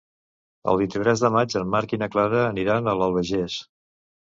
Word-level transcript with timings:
El 0.71 0.79
vint-i-tres 0.79 1.21
de 1.25 1.31
maig 1.35 1.53
en 1.61 1.69
Marc 1.75 1.95
i 1.97 2.01
na 2.05 2.09
Clara 2.17 2.41
aniran 2.55 2.93
a 2.95 2.99
l'Albagés. 3.03 3.63